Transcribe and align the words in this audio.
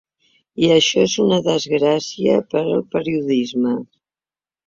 I 0.67 0.69
això 0.75 1.01
és 1.09 1.17
una 1.23 1.37
desgràcia 1.47 2.39
per 2.53 2.61
al 2.63 2.83
periodisme. 2.97 3.75